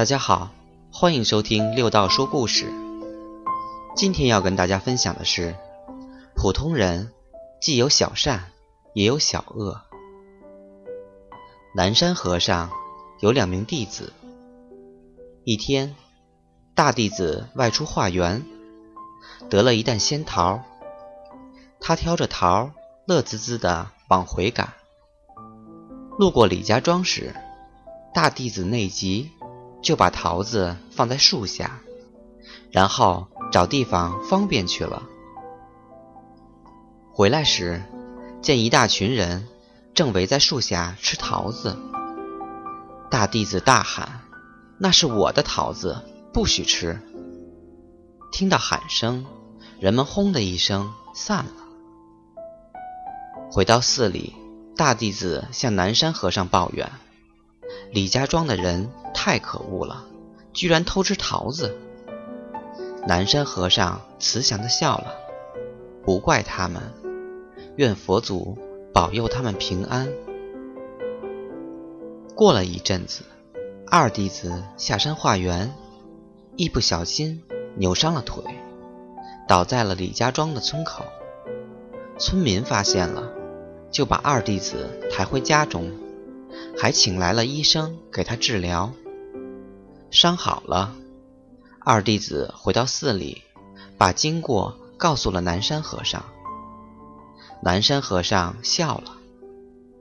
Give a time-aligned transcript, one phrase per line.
[0.00, 0.48] 大家好，
[0.90, 2.72] 欢迎收听六道说故事。
[3.94, 5.54] 今天要跟大家分享的是，
[6.34, 7.12] 普通人
[7.60, 8.50] 既有小善，
[8.94, 9.78] 也有小恶。
[11.74, 12.70] 南山和尚
[13.20, 14.14] 有两名弟子。
[15.44, 15.94] 一天，
[16.74, 18.42] 大弟子外出化缘，
[19.50, 20.62] 得了一担仙桃，
[21.78, 22.70] 他挑着桃，
[23.04, 24.72] 乐滋滋的往回赶。
[26.18, 27.36] 路过李家庄时，
[28.14, 29.30] 大弟子内急，
[29.82, 31.80] 就把桃子放在树下，
[32.70, 35.02] 然后找地方方便去了。
[37.12, 37.82] 回来时，
[38.42, 39.48] 见一大群人
[39.94, 41.76] 正围在树下吃桃子。
[43.10, 44.20] 大弟子大喊
[44.78, 47.00] ：“那是我的桃子，不许吃！”
[48.32, 49.26] 听到喊声，
[49.80, 51.52] 人们轰的一声散了。
[53.50, 54.34] 回到寺里。
[54.76, 56.90] 大弟子向南山和尚抱怨
[57.90, 60.04] ：“李家庄的人太可恶了，
[60.52, 61.76] 居然偷吃桃子。”
[63.06, 65.14] 南山和尚慈祥地笑了
[66.04, 66.82] ：“不怪他们，
[67.76, 68.56] 愿佛祖
[68.92, 70.08] 保佑他们平安。”
[72.36, 73.24] 过了一阵子，
[73.86, 75.74] 二弟子下山化缘，
[76.56, 77.42] 一不小心
[77.76, 78.42] 扭伤了腿，
[79.48, 81.04] 倒在了李家庄的村口。
[82.18, 83.32] 村民发现了。
[83.90, 85.90] 就把二弟子抬回家中，
[86.78, 88.92] 还请来了医生给他治疗。
[90.10, 90.94] 伤好了，
[91.80, 93.42] 二弟子回到寺里，
[93.96, 96.24] 把经过告诉了南山和尚。
[97.62, 99.16] 南山和尚笑了，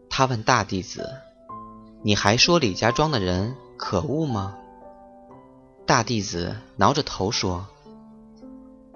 [0.10, 1.10] 他问大弟子
[2.02, 4.56] ：“你还说李家庄的人可恶吗？”
[5.86, 7.68] 大弟子挠着头说：“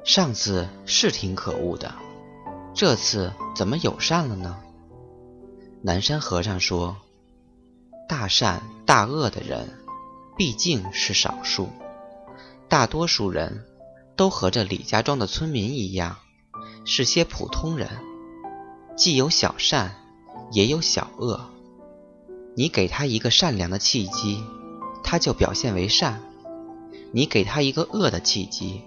[0.06, 1.94] 上次是挺可恶的，
[2.74, 4.58] 这次怎么友善了呢？”
[5.84, 6.96] 南山和尚说
[8.08, 9.80] ：“大善大恶的人
[10.38, 11.70] 毕竟是少数，
[12.68, 13.66] 大多数人
[14.16, 16.18] 都和这李家庄的村民一样，
[16.86, 17.90] 是些普通人，
[18.96, 19.96] 既有小善，
[20.52, 21.50] 也有小恶。
[22.56, 24.44] 你给他一个善良的契机，
[25.04, 26.20] 他就表现为善；
[27.12, 28.82] 你给他一个恶的契机，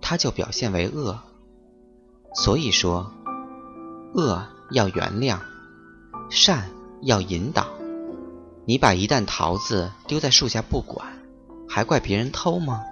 [0.00, 1.18] 他就表现为恶。
[2.34, 3.12] 所以说，
[4.14, 5.40] 恶要原谅。”
[6.30, 6.70] 善
[7.02, 7.66] 要引导，
[8.70, 11.04] 你把一担桃子丢在树下不管，
[11.68, 12.84] 还怪别人偷吗？